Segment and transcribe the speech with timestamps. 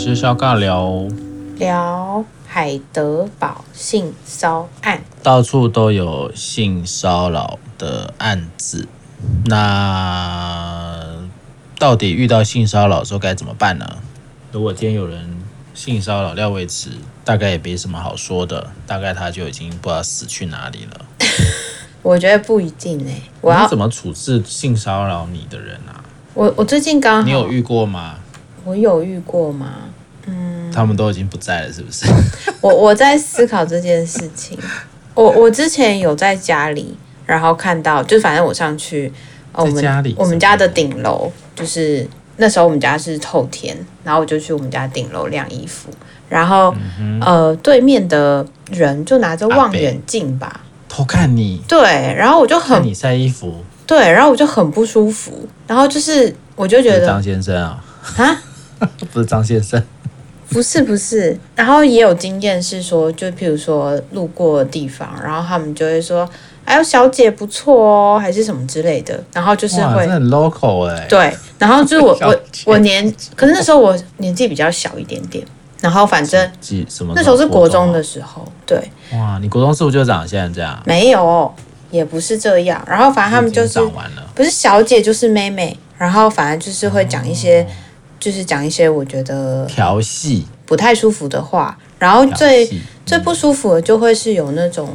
[0.00, 1.08] 是肖尬聊，
[1.56, 8.86] 聊海德堡性骚案，到处都有性骚扰的案子。
[9.46, 11.04] 那
[11.80, 13.84] 到底遇到性骚扰的时候该怎么办呢？
[14.52, 15.36] 如果今天有人
[15.74, 16.90] 性骚扰廖维慈，
[17.24, 21.04] 大概也没什么好说的，大概他就已经不知道死去哪里了。
[22.02, 25.98] 我觉得不一定哎、欸，我要你怎么处置性骚扰你的人啊？
[26.34, 28.14] 我我最近刚好，你有遇过吗？
[28.64, 29.66] 我有遇过吗？
[30.28, 32.06] 嗯，他们都已经不在了，是不是？
[32.60, 34.58] 我我在思考这件事情。
[35.14, 36.96] 我我之前有在家里，
[37.26, 39.12] 然后看到，就反正我上去，
[39.52, 45.90] 哦、我们家里我们家的顶楼，就是那时候我们家是透天，然后我就去我们家顶楼晾衣服，
[46.28, 51.80] 然后、嗯、呃，对面的人就拿着望远镜吧，偷看你，对，
[52.16, 53.64] 然后我就很你晒衣服。
[53.86, 57.82] 对，然后我就很不舒服，然后就是我就觉得张先生啊，
[58.18, 58.42] 啊，
[59.12, 59.82] 不是张先生，
[60.50, 66.28] 不是不是，然后也有经验是说，就譬如说路过的地方，然后他们就会说，
[66.64, 75.44] 哎呦小姐不错哦，还是什么之类的，然后就是会很 local 哎、欸，对，然后就是我 我我年，可是那时候我年纪比较小一点点，
[75.80, 76.40] 然后反正
[76.88, 80.82] 什么、啊、那时候是国中的时候，对，哇，你国中是不是就长现在这样？
[80.84, 81.52] 没有。
[81.90, 83.80] 也不是这样，然后反正他们就是
[84.34, 87.66] 不是小姐就是妹妹，然后反正就是会讲一些，
[88.28, 92.68] 就是讲一些我觉得调戏不太舒服的话，然后最
[93.06, 94.94] 最不舒服的就会是有那种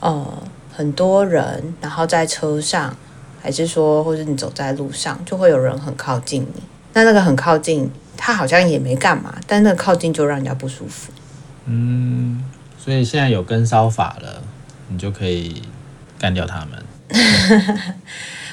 [0.00, 0.42] 呃
[0.74, 2.96] 很多人，然后在车上，
[3.42, 6.62] 还是说或者你走在路上，就会有人很靠近你，
[6.94, 11.12] 那那个很靠近，他好像也没干嘛，但那个靠近就让人家不舒服。
[11.66, 12.42] 嗯，
[12.82, 14.42] 所以现在有跟烧法了，
[14.88, 15.62] 你就可以。
[16.18, 16.84] 干掉他们，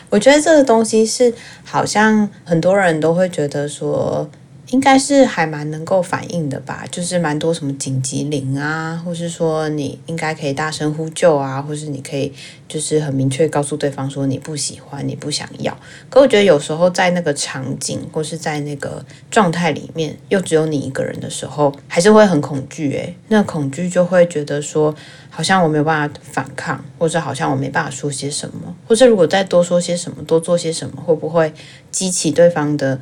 [0.09, 4.29] 我觉得这个东西是好像很多人都会觉得说。
[4.69, 12.33] 应该是还蛮能够反应的吧，就是蛮多什么紧急铃啊，或是说你应该可以大声呼救啊，或是你可以
[12.67, 15.77] 就是很明确告诉对方说你不喜欢，你不想要。
[16.09, 23.15] 可我觉得有时候在那个场景或是在那个状态里面，又只有你一个人的时候，还是会很恐惧诶。
[23.29, 24.93] 那恐惧就会觉得说，
[25.29, 31.53] 好像我没有办法反抗，或者好像我没办法说些什么，或者如果再多说些什么，多做些什么，会不会
[31.89, 32.99] 激起对方的？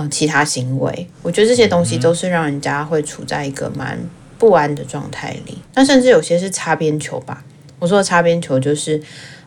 [0.00, 3.98] 嗯，其他行为，我觉得这些东西都是让人家会处在一个蛮
[4.38, 5.58] 不安的状态里。
[5.74, 7.44] 那甚至有些是擦边球吧。
[7.78, 9.02] 我说的擦边球就是，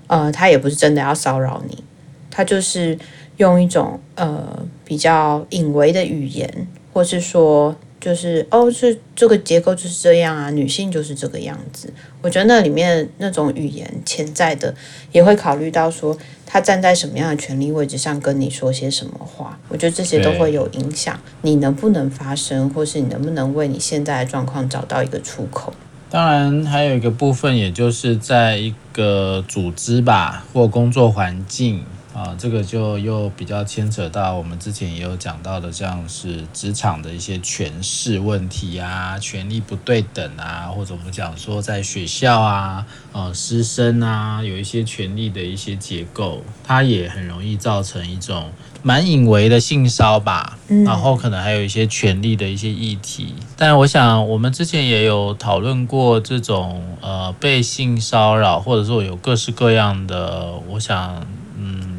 [0.08, 1.84] 呃，他也不是真的要骚扰你，
[2.30, 2.98] 他就是
[3.38, 7.76] 用一种呃比较隐微的语言，或是说。
[8.04, 11.94] 就是哦，是这个结构就是这样啊，女性就是这个样子。
[12.22, 14.76] 我觉得那里面那种语言潜在的，
[15.14, 19.58] 也会考虑到说他站在什么样的权力位置上跟你说些什么话。
[19.70, 25.74] 我觉得这些都会有影响，你能不能发声，或是你能不能为你现在的状况找到一个出口。
[26.10, 31.86] 当然，还有一个部分，也就是在一个组织吧，或工作环境。
[32.14, 48.52] 啊，这个就又比较牵扯到我们之前也有讲到的，像是职场的一些权势问题啊，权力不对等啊，或者我们讲说在学校啊，呃，师生啊，有一些权力的一些结构，它也很容易造成一种
[48.84, 50.60] 蛮隐微的性骚吧。
[50.86, 53.34] 然后可能还有一些权力的一些议题。
[53.58, 61.26] 但我想我们之前也有讨论过这种呃被性骚扰，或者说有各式各样的，我想
[61.58, 61.93] 嗯。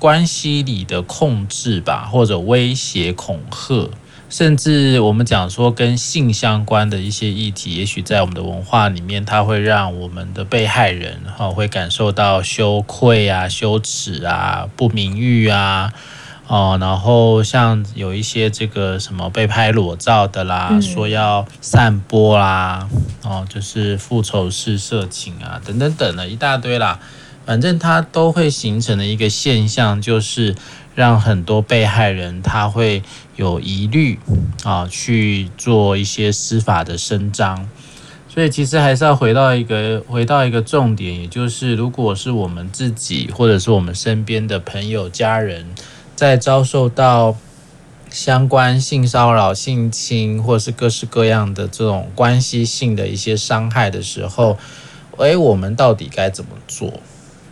[0.00, 3.90] 关系里的控制吧，或者威胁、恐吓，
[4.30, 15.92] 甚至我们讲说跟性相关的一些议题，也许在我们的文化里面，它会让我们的被害人哈会感受到羞愧啊、羞耻啊、不名誉啊，
[16.46, 22.88] 哦，然后像有一些这个什么被拍裸照的啦，嗯、说要散播啦，
[23.22, 26.98] 哦，就是复仇式色情啊，等等等的一大堆啦。
[27.50, 30.54] 反正它都会形成的一个现象，就是
[30.94, 33.02] 让很多被害人他会
[33.34, 34.20] 有疑虑
[34.62, 37.68] 啊，去做一些司法的伸张。
[38.28, 45.66] 所以其实还是要回到一个回到一个重点，也就是如果是我们自己或者是我们身边的朋友、家人，
[46.14, 47.36] 在遭受到
[48.10, 54.56] 相关性骚扰、性侵或是各式各样的这种关系性的一些伤害的时候，
[55.16, 56.92] 诶，我们到底该怎么做？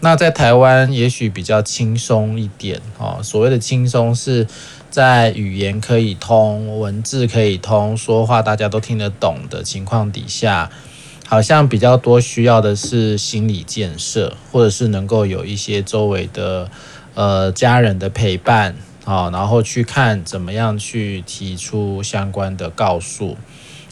[0.00, 3.20] 那在台湾也许比较轻松一点哦。
[3.22, 4.46] 所谓的轻松是
[4.90, 10.70] 在语言可以通、文字可以通、说话大家都听得懂的情况底下，
[11.26, 16.70] 好像比较多需要的是心理建设，或者是能够有一些周围的
[17.14, 23.36] 呃家人的陪伴啊，然后去看怎么样去提出相关的告诉。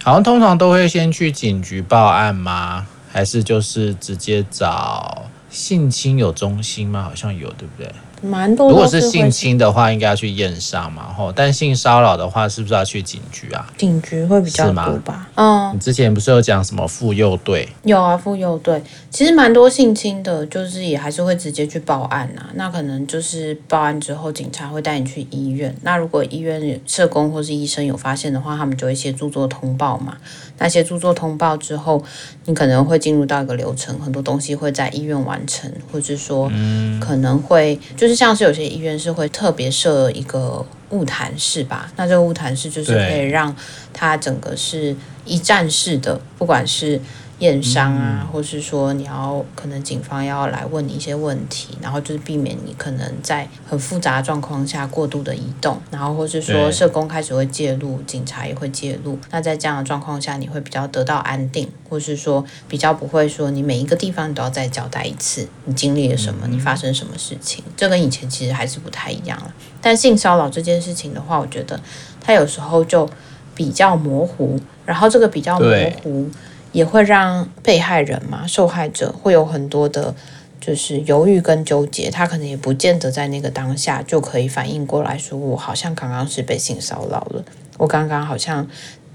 [0.05, 2.87] 好像通常都会先去警局报案吗？
[3.13, 5.25] 还是就是直接找
[5.57, 7.03] 性侵有中心吗？
[7.03, 7.91] 好像有，对不对？
[8.23, 8.71] 蛮多。
[8.71, 11.33] 如果是性侵的话，应该要去验伤嘛，吼。
[11.33, 13.67] 但性骚扰的话，是不是要去警局啊？
[13.77, 15.29] 警局会比较多吧？
[15.35, 15.73] 嗯。
[15.75, 17.69] 你之前不是有讲什么妇幼队？
[17.85, 22.51] 有啊，妇幼队其实蛮多性侵的，就是也还是会直接去报案啊。
[22.55, 25.75] 那可能就是报案之后，警察会带你去医院。
[25.83, 30.17] 那如果医院社工或是医生有发现的话，他们就会协助做通报嘛。
[30.59, 32.03] 那协助做通报之后，
[32.47, 36.51] 你可能会进入到一个流程，很多东西会在医院完成，或者说
[36.99, 41.91] 可能会就是像是有些医院是会特别设一个物谈室吧。
[41.97, 43.55] 那这个物谈室就是可以让
[43.93, 44.95] 它整个是
[45.25, 47.01] 一站式的，不管是。
[47.41, 59.19] 验伤啊，或是说你要可能警方要来问你一些问题，然后就是避免你可能在很复杂的状况下过度的移动，然后或是说社工开始会介入，警察也会介入。
[59.31, 69.53] 那在这样的状况下，你会比较得到安定，或是说比较不会说你每一个地方你都要再交代一次，你经历了什么，你发生什么事情，这跟以前其实还是不太一样了。
[69.83, 71.79] 但性骚扰这件事情的话，我觉得
[72.21, 73.07] 它有时候就
[73.55, 76.31] 比较模糊，然后这个比较模糊。
[76.77, 80.15] 也会让被害人嘛，受害者会有很多的，
[80.61, 82.11] 就是犹豫跟纠结。
[82.11, 87.43] 他可能也不见得在那个当下就可以反应过来说，我好像刚刚是被性骚扰了，
[87.79, 88.69] 我刚刚好像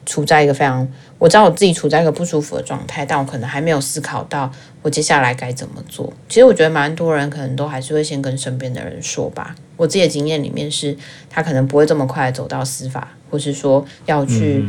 [0.08, 0.88] 处在一个非常，
[1.19, 6.12] 我知道我自己处在一个不舒服的状态，但我可能还没有思考到我接下来该怎么做。
[6.28, 9.56] 其实我觉得蛮多人可能都还是会先跟身边的人说吧。
[9.78, 10.98] 我自己的经验里面是，
[11.30, 14.66] 他可能不会这么快走到司法，或是说要去。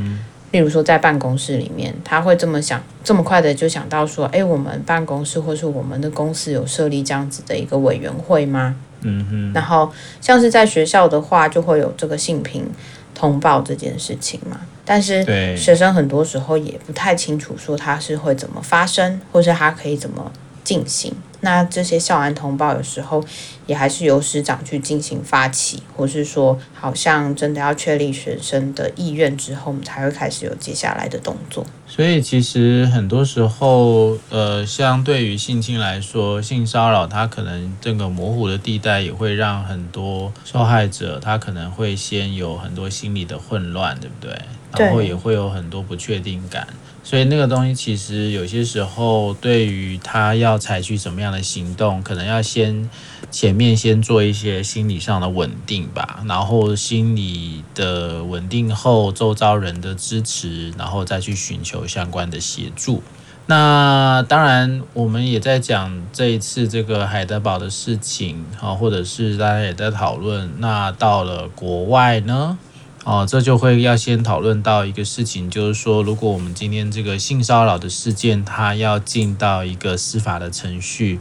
[0.53, 8.77] 例如说，在办公室里面，他会这么想，这么快的就想到说，诶，我们办公室或是我们的公司有设立这样子的一个委员会吗？
[9.01, 9.53] 嗯哼。
[9.53, 9.91] 然后，
[10.21, 12.71] 像是在学校的话，就会有这个性平
[13.15, 14.61] 通报这件事情嘛。
[14.85, 15.25] 但是，
[15.57, 20.31] 学生很多时候也不太清楚说他是会怎么发生，或是他可以怎么
[20.63, 21.15] 进行。
[21.44, 23.23] 那这些校安通报有时候
[23.67, 31.67] 也还是由师长去进行发起，或是说好像真的要确立学生的意愿之后，我们才会开始有接下来的动作。
[31.87, 44.41] 所以其实很多时候，呃，相对于性侵来说，性骚扰它可能这个模糊的地带也会让很多受害者他可能会先有很多心理的混乱，对不对？
[44.79, 46.67] 然后也会有很多不确定感。
[47.12, 52.88] 所以那个东西其实有些时候，对于他要采取什么样的行动，可能要先
[53.31, 63.03] 前面先做一些心理上的稳定吧，然后心理的稳定后，周遭人的支持，然后再去寻求相关的协助。
[63.44, 72.56] 那当然，我们也在讲这一次这个海德堡的事情啊，或者是大家也在讨论，那到了国外呢？
[73.05, 81.19] 哦，这就会要先讨论到一个事情，就是说，如果我们今天这个性骚扰的事件，它要进到一个司法的程序，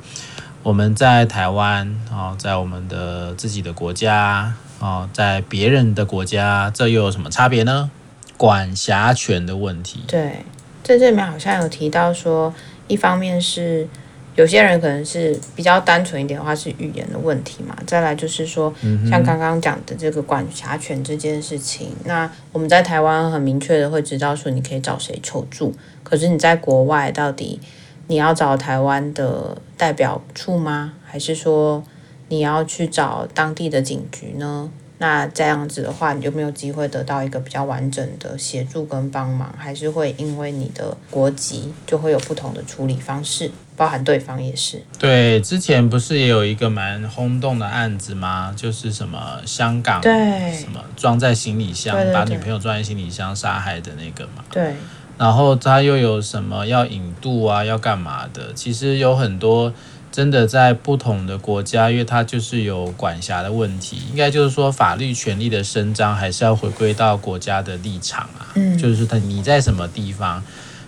[0.61, 7.89] 我们在台湾啊，在我们的自己的国家啊，在别人的国家，这又有什么差别呢？
[8.37, 10.03] 管辖权的问题。
[10.07, 10.45] 对，
[10.83, 12.53] 在这里面好像有提到说，
[12.87, 13.87] 一方面是。
[14.35, 17.77] 有些人可能是比较单纯一点的话，是语言的问题嘛。
[17.85, 18.73] 再来就是说，
[19.09, 25.73] 像刚刚讲的这个管辖权这件事情，那我们在台湾很明确的会知道说，你可以找谁求助。
[26.03, 27.59] 可是你在国外，到底
[28.07, 30.93] 你要找台湾的代表处吗？
[31.05, 31.83] 还是说
[32.29, 34.69] 你要去找当地的警局呢？
[34.97, 43.49] 那这样子的话，你就没有机会得到一个比较完整的协助跟帮忙，还是会因为你的国籍就会有不同的处理方式。
[43.75, 44.83] 包含对方也是。
[44.99, 48.53] 对，之前不是也有一个蛮轰动的案子吗？
[48.55, 50.11] 就是什么香港，对，
[50.53, 54.43] 什么装在行李箱，对对对，把女朋友装在行李箱杀害的那个嘛。
[54.51, 54.75] 对。
[55.17, 58.53] 然后他又有什么要引渡啊，要干嘛的？
[58.53, 59.71] 其实有很多
[60.11, 68.49] 真的在不同的国家，因为他就是有管辖的问题，应该就是说法律权利的伸张还是要回归到国家的立场啊。
[68.55, 68.77] 嗯。
[68.77, 70.43] 就是他你在什么地方？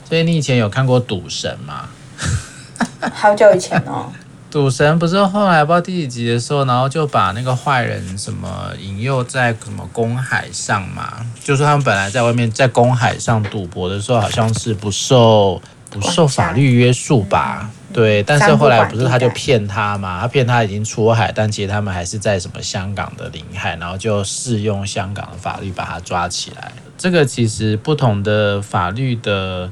[0.10, 1.90] 所以你以前有看过《赌神》吗？
[3.12, 4.12] 好久以前哦，
[4.52, 17.70] 赌神不是后来不知道第几集的时候，然后就把那个坏人什么引诱在什么公海上嘛，就是他们本来在外面在公海上赌博的时候，好像是不受不受法律约束吧？
[17.92, 26.72] 对，但是后来不是他就骗他嘛，他骗他已经出海，但其实他们还是在什么香港的领海，然后就适用香港的法律把他抓起来。
[26.98, 29.72] 这个其实不同的法律的。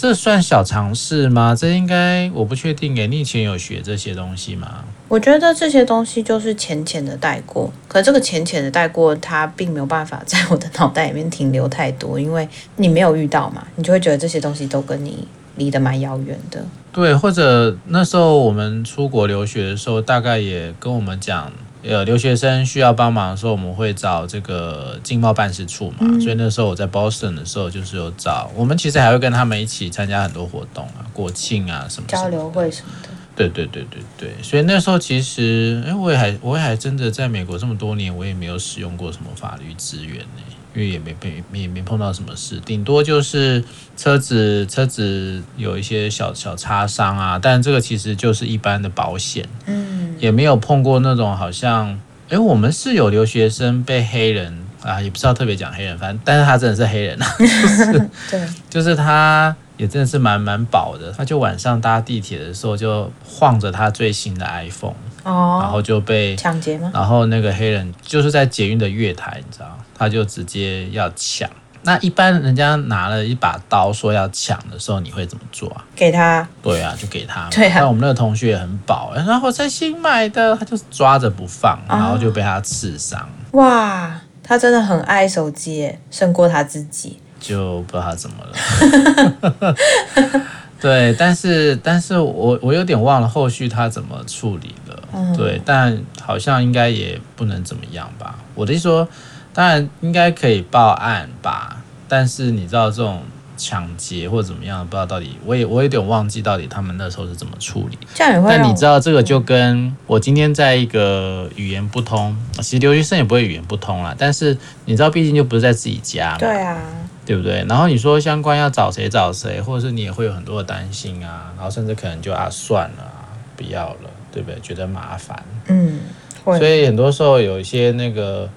[0.00, 1.56] 这算小尝试吗？
[1.58, 3.08] 这应该我不确定诶。
[3.08, 4.84] 你以前有学这些东西吗？
[5.08, 15.26] 我觉得这些东西就是浅浅的带过，可这个浅浅的带过，它并没有办法在我的脑袋里面停留太多，因为你没有遇到嘛，你就会觉得这些东西都跟你
[15.56, 16.64] 离得蛮遥远的。
[16.92, 21.50] 对，或者那时候我们出国留学的时候，大概也跟我们讲，
[21.82, 25.98] 呃，留学生需要帮忙的时候，我们会找这个经贸办事处嘛。
[26.00, 33.08] 嗯、所以那时候我在 Boston 的时候，就是有找我们，其实还会跟他们一起参加很多活动啊，国庆啊什么，什么交流会什么的。
[33.36, 40.42] 对对对对对，所以那时候其实，哎，我也还我也还真的在美国这么多年，我也没有使用过什么法律资源呢，
[40.78, 43.64] 因为也没被也没碰到什么事，顶多就是
[43.96, 59.56] 车子车子有一些小小擦伤啊，但这个其实就是一般的保险，嗯，也没有碰过那种好像，哎，我们是有留学生被黑人啊，也不知道特别讲黑人，反正但是他真的是黑人啊， 就是对， 就是他。
[59.78, 64.90] 也真的是蛮蛮饱的，他就晚上搭地铁的时候就晃着他最新的 iPhone，
[65.22, 66.90] 哦，然后就被抢劫吗？
[66.92, 71.48] 然后那个黑人就是在捷运的月台，你知道，他就直接要抢。
[71.82, 75.84] 那一般人家拿了一把刀说要抢的时候，你会怎么做啊？
[75.96, 76.46] 给他。
[76.62, 77.48] 对啊，就给他。
[77.50, 77.72] 对啊。
[77.76, 83.20] 但我们那个同学也很饱，然后我才新买的，他就抓着不放，然后就被他刺伤。
[83.52, 83.60] 哦。
[83.60, 87.18] 哇，他真的很爱手机，胜过他自己。
[87.40, 89.74] 就不知道他怎么了，
[90.80, 98.36] 对，但是但是我我有点忘了后续他怎么处理了，嗯、对，但好像应该也不能怎么样吧。
[98.56, 99.08] 我的意思说，
[99.52, 103.22] 当然应该可以报案吧，但是你知道这种
[103.56, 107.98] 抢劫或怎么样，不知道到底，我也我有点忘记到底他们那时候是怎么处理。
[108.14, 116.78] 这样也会，但你知道这个就跟我今天在一个语言不通，其实留学生也不会语言不通啦，但是你知道，毕竟就不是在自己家嘛，对啊。
[117.26, 117.62] 对不对？
[117.68, 124.58] 然后你说相关要找谁找谁，或者是你也会有很多的担心啊，然后甚至可能就啊算了啊，不要了，对不对？
[124.60, 125.44] 觉得麻烦。
[125.66, 126.00] 嗯，
[126.44, 128.48] 所以很多时候有一些那个。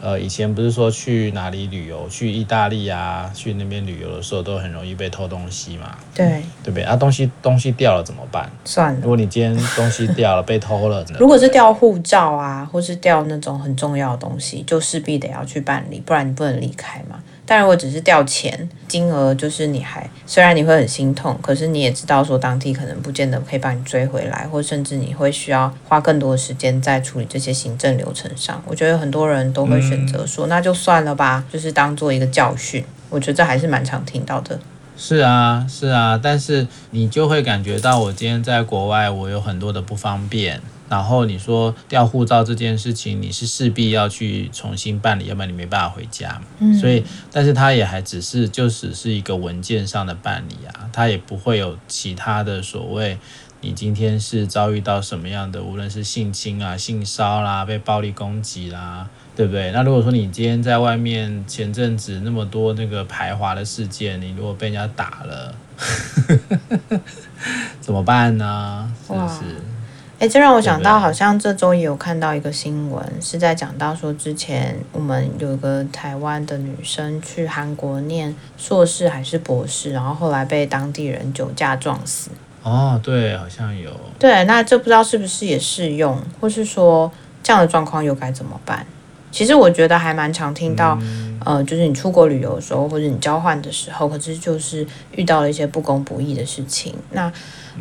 [0.00, 5.96] 呃，以前不是说去哪里旅游，去意大利啊，去那边旅游的时候，都很容易被偷东西嘛。
[6.14, 6.82] 对，对不对？
[6.84, 8.48] 啊，东西东西掉了怎么办？
[8.64, 9.00] 算了。
[9.00, 17.22] 如果你今天东西掉了，被偷了，如果是掉护照啊，或是掉那种很重要的东西，就势必得要去办理，不然你不能离开嘛。
[17.50, 28.62] 但如果只是掉钱，金额就是你还虽然你会很心痛，可是你也知道说当地可能不见得可以帮你追回来，或甚至你会需要花更多的时间在处理这些行政流程上。
[28.66, 32.84] 我觉得很多人都会选择说，嗯、那就算了吧，就是当做一个教训。
[33.08, 34.60] 我觉得这还是蛮常听到的。
[34.98, 40.60] 是啊，是啊，但是你就会感觉到，我今天在国外，我有很多的不方便。
[40.88, 46.40] 然后你说调护照这件事情，你是势必要去重新办理，要不然你没办法回家。
[46.58, 53.18] 嗯，所以，但是他也还只是就只是一个文件上的办理啊，他也不会有其他的所谓，
[53.60, 59.70] 你今天是遭遇到什么样的，无论是性侵啊、性骚啦、被暴力攻击啦，对不对？
[59.72, 65.54] 那如果说你今天在外面前阵子那么多那个排华的事件，你如果被人家打了，
[67.80, 68.90] 怎么办呢？
[69.06, 69.44] 是不是？
[70.18, 82.30] 哎，这让我想到，好像这周也有看到一个新闻，是在讲到说，之前我们有一个台湾的女生去韩国念硕士还是博士，然后后来被当地人酒驾撞死。
[82.64, 83.92] 哦，对，好像有。
[84.18, 87.10] 对，那这不知道是不是也适用，或是说
[87.40, 88.84] 这样的状况又该怎么办？
[89.30, 97.32] 其实我觉得还蛮常听到，嗯、呃，就是你出国旅游的时候，或者你交换的时候，可是就是遇到了一些不公不义的事情，那。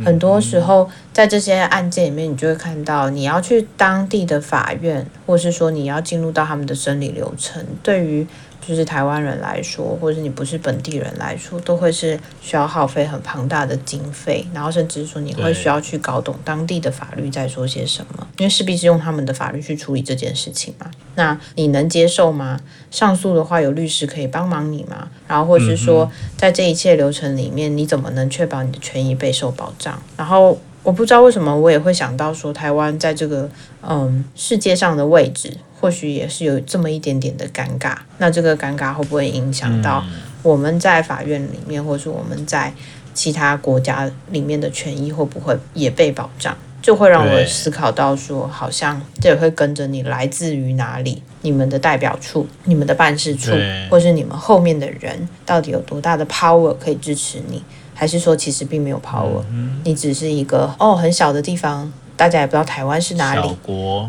[0.05, 8.27] 很多时候，在这些案件里面，你就会看到，你要去当地的法院，或是说你要进入到他们的审理流程，对于。
[8.67, 20.91] 就是台湾人来说，或者是你不是本地人来说，都会是需要耗费很庞大的经费，然后甚至说你会需要去搞懂当地的法律在说些什么，因为势必是用他们的法律去处理这件事情嘛。
[21.15, 22.59] 那你能接受吗？
[22.91, 25.07] 上诉的话，有律师可以帮忙你吗？
[25.27, 29.97] 然后或是说，在这一切流程里面，你怎么能确保你的权益备受保障？
[30.17, 33.49] 然后我不知道为什么，我也会想到说，台湾在这个
[33.81, 35.51] 嗯世界上的位置。
[35.79, 40.03] 或许也是有这么一点点的尴尬，那这个尴尬会不会影响到
[40.41, 42.73] 我们在法院里面，或是我们在
[43.13, 46.57] 其他国家里面的权益会不会也被保障？
[46.81, 53.51] 就会让我思考到说，好像这也会跟着你来自于哪里，你们的代表处、你们的办事处，
[53.91, 57.61] 或是你们后面的人，到底有多大的 power 可以支持你，
[57.97, 59.43] 还是说其实并没有 power，
[59.83, 63.49] 你只是一个哦很小的地方，大家也不知道台湾是哪里，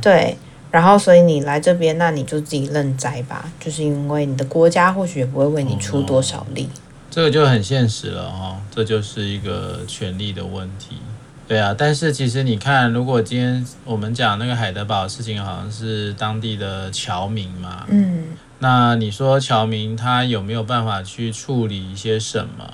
[0.00, 0.36] 对。
[0.70, 3.50] 然后，所以你来这边，那你就自己认栽吧。
[3.58, 6.68] 就是因为你的国家或许也不会为你出多少力。
[7.10, 10.96] 这个就很现实了哦，这就是一个权力的问题。
[11.48, 18.24] 对啊，但是其实你看，如果今天我们讲那个海德堡的事情，好像是当地的侨民嘛，嗯，
[18.58, 22.70] 那你说侨民他有没有办法去处理一些什么？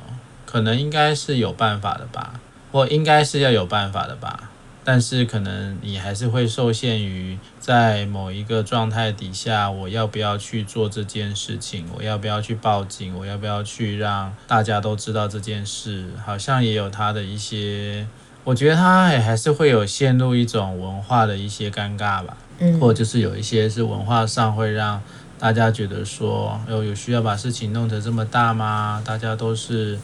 [0.54, 2.34] 可能应该是有办法的吧，
[2.70, 4.52] 或应该是要有办法的吧。
[4.84, 11.88] 但是可能你还是会受限于在某一个状态底下，我要不要去做这件事情？
[11.96, 13.18] 我要不要去报警？
[13.18, 16.10] 我要不要去让大家都知道这件事？
[16.24, 18.06] 好像也有他的一些。
[18.44, 25.02] 我觉得他也还是会有陷入一种文化的一些尴尬吧，嗯，或者就是有一些是文化上会让
[25.36, 29.02] 大家觉得说，有有需要把事情弄得这么大吗？
[29.04, 29.98] 大家都是，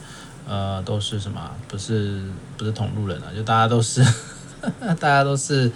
[0.51, 1.41] 呃，都是什么？
[1.69, 2.21] 不是
[2.57, 4.05] 不是同路人啊，就大家都是，
[4.99, 5.71] 大家都是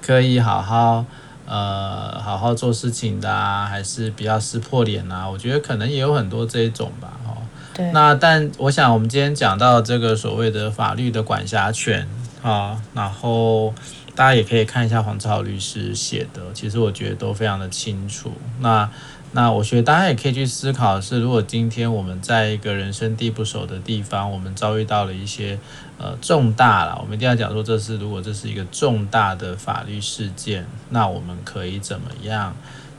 [0.00, 1.04] 可以好好
[1.44, 5.28] 呃好好做事情的啊，还是比较撕破脸啊？
[5.28, 7.18] 我觉得可能也有很多这一种吧。
[7.26, 7.34] 哦
[7.74, 12.06] 对那但我想，我们今天讲到这个所谓的法律的管辖权
[12.42, 13.72] 啊，然后
[14.14, 18.30] 大家也可以看一下黄志豪律师写的，其实我觉得都非常的清楚。
[18.60, 18.88] 那
[19.34, 25.58] 那我觉得大家也可以去思考是，如果今天我们在一个人生地不熟的地方，我们遭遇到了一些
[25.98, 32.54] 呃重大了，我们一定要讲说，这是如果这是一个重大的法律事件，那我们可以怎么样？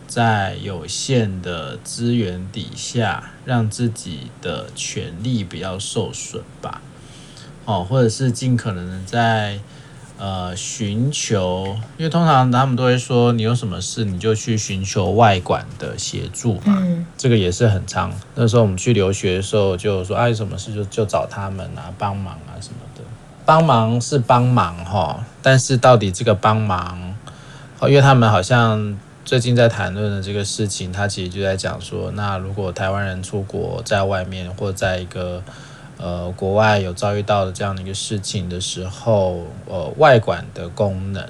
[0.05, 6.81] 在有限的资源底下，让自己的权利不要受损吧，
[7.65, 9.59] 哦，或者是尽可能的在
[10.17, 18.11] 呃寻求，因为通常他们都会说，你有什么事你就去寻求外管的协助嘛，嗯，这个也是很常。
[18.35, 23.01] 那时候我们去留学的时候，就说啊，有什么事就就找他们啊，帮忙啊什么的。
[23.45, 27.15] 帮忙是帮忙哈，但是到底这个帮忙，
[27.79, 28.97] 哦，因为他们好像。
[29.25, 35.41] 最近在谈论的这个事情，他其实就在讲说，那如果台湾人出国在外面或在一个
[36.03, 41.25] 呃国外有遭遇到的这样的一个事情的时候，呃，外管的功能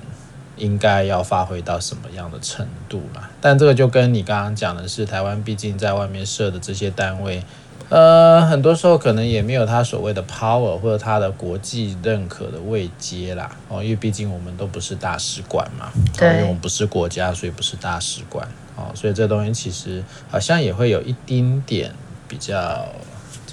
[0.57, 3.29] 应该要发挥到什么样的程度嘛？
[3.39, 7.43] 但这个就跟你刚刚讲的是，台湾毕竟在外面设的这些单位。
[7.89, 21.91] 呃，很多时候可能也没有他所谓的 power 或者他的国际认可的位阶啦，哦，因为毕竟我们都不是大使馆嘛，对，因为我们不是国家，所以不是大使馆，哦，所以这东西其实好像也会有一丁点
[22.27, 22.87] 比较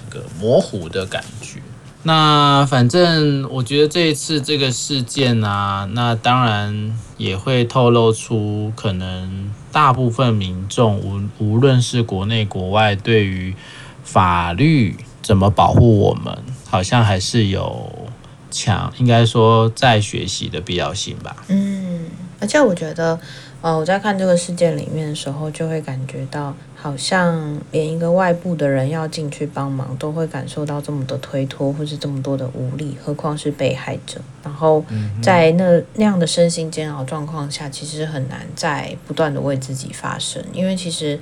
[0.08, 1.60] 这个模糊的感觉。
[2.02, 13.54] 那反正我觉得这一次这个事件啊，那当然也会透露出可能大部分民众无无论是国内国外对于
[14.02, 18.08] 法律怎么保护我们，好像还是有
[18.50, 21.36] 强，应该说在学习的必要性吧。
[21.48, 22.06] 嗯，
[22.40, 23.20] 而且我觉得，
[23.60, 34.20] 呃，我在看这个事件里面的时候，就会感觉到，好像连一个外部的人要进去帮忙，都会感受到这么的推脱，或是这么多的无力，何况是被害者。
[34.42, 34.84] 然后
[35.22, 41.18] 在那那样的身心煎熬状况下，其实很难再不断的为自己发声，因为其实。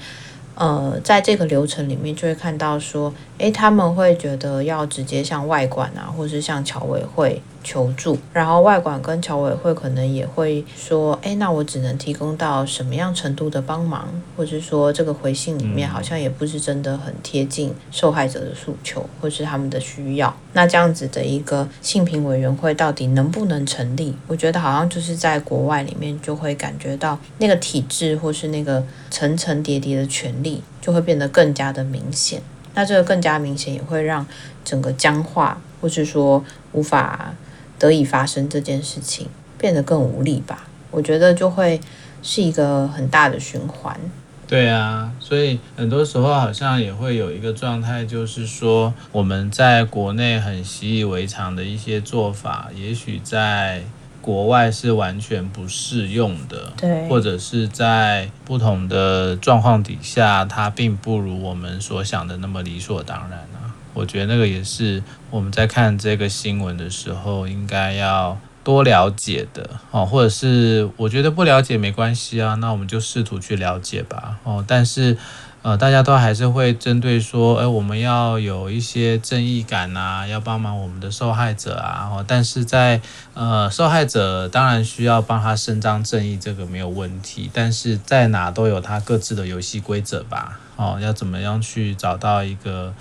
[0.61, 20.35] 呃，在这个流程里面，就会看到说，诶，他们会觉得要直接向外管啊，或是向侨委会求助，然后外管跟侨委会可能也会说，诶，那我只能提供到什么样程度的帮忙，或者说这个回信里面好像也不是真的很贴近受害者的诉求，或是他们的需要。
[20.55, 24.17] 那这样子的一个性平委员会到底能不能成立？
[24.27, 32.41] 我觉得好像就是在国外里面就会感觉到那个体制或是那个层层叠叠的权力就会变得更加的明显。
[32.75, 34.25] 那这个更加明显，也会让
[34.65, 37.35] 整个僵化，或是说无法
[37.79, 40.67] 得以发生这件事情变得更无力吧。
[40.91, 41.81] 我觉得就会
[42.23, 43.99] 是一个很大的循环。
[44.47, 53.83] 对啊，所以很多时候好像也会有一个状态，就是说我们在国内很习以为常的一些做法，也许在。
[54.21, 63.58] 国外是完全不适用的，对，或者是在不同的状况底下，它并不如我们所想的那么理所当然啊。
[63.99, 75.19] 我觉得那个也是我们在看这个新闻的时候应该要多了解的哦，或者是我觉得不了解没关系啊，那我们就试图去了解吧哦，但是。
[75.61, 82.09] 呃，大家都还是会针对说，哎，我们要有一些正义感啊，要帮忙我们的受害者啊。
[82.13, 83.01] 哦，但是在
[83.35, 87.51] 呃，受害者当然需要帮他伸张正义，这个没有问题。
[87.53, 90.61] 但是在哪都有他各自的游戏规则吧。
[90.77, 92.95] 哦，要怎么样去找到一个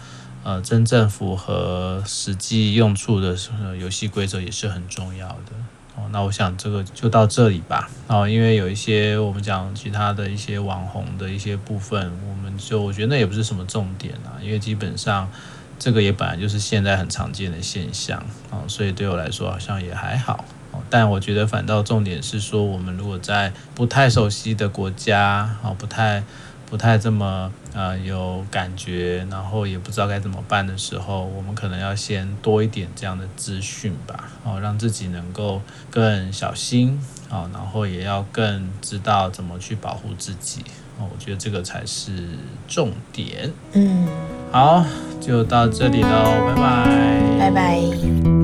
[0.47, 3.35] 呃真正符合实际用处的
[3.77, 5.51] 游戏规则，也是很重要的。
[5.97, 7.89] 哦，那我想这个就到这里吧。
[8.07, 15.29] 哦，因为有一些我们讲其他的一些网红的一些部分，我们就我觉得那也不是什么重点啊，因为基本上
[15.77, 18.17] 这个也本来就是现在很常见的现象
[18.49, 20.45] 啊，所以对我来说好像也还好。
[20.89, 26.23] 但我觉得反倒重点是说，我们如果在不太熟悉的国家啊，不太
[26.69, 36.99] 不太这么呃有感觉，然后也不知道该怎么办的时候，我们可能要先多一点这样的资讯吧，哦，让自己能够更小心
[37.29, 40.61] 啊，然后也要更知道怎么去保护自己。
[40.99, 42.11] 哦，我觉得这个才是
[42.67, 43.53] 重点。
[43.73, 44.07] 嗯，
[44.51, 44.83] 好，
[45.21, 48.36] 就到这里喽，拜拜，拜拜。